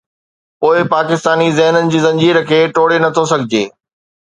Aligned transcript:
پوءِ 0.63 0.77
پاڪستاني 0.93 1.49
ذهنن 1.59 1.93
جي 1.95 1.99
زنجير 2.07 2.41
کي 2.51 2.59
ٽوڙي 2.79 2.99
نٿو 3.07 3.29
سگهجي؟ 3.33 3.63